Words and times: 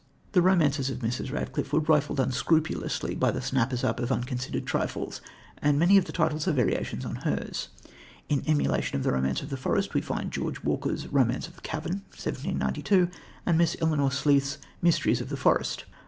The 0.31 0.41
romances 0.41 0.89
of 0.89 0.97
Mrs. 0.97 1.31
Radcliffe 1.31 1.71
were 1.71 1.79
rifled 1.79 2.19
unscrupulously 2.19 3.13
by 3.13 3.29
the 3.29 3.39
snappers 3.39 3.83
up 3.83 3.99
of 3.99 4.11
unconsidered 4.11 4.65
trifles, 4.65 5.21
and 5.61 5.77
many 5.77 5.95
of 5.95 6.05
the 6.05 6.11
titles 6.11 6.47
are 6.47 6.53
variations 6.53 7.05
on 7.05 7.17
hers. 7.17 7.67
In 8.27 8.41
emulation 8.47 8.95
of 8.97 9.03
The 9.03 9.11
Romance 9.11 9.43
of 9.43 9.51
the 9.51 9.57
Forest 9.57 9.93
we 9.93 10.01
find 10.01 10.31
George 10.31 10.63
Walker's 10.63 11.05
Romance 11.05 11.47
of 11.47 11.53
the 11.53 11.61
Cavern 11.61 12.01
(1792) 12.17 13.09
and 13.45 13.59
Miss 13.59 13.77
Eleanor 13.79 14.09
Sleath's 14.09 14.57
Mysteries 14.81 15.21
of 15.21 15.29
the 15.29 15.37
Forest. 15.37 15.85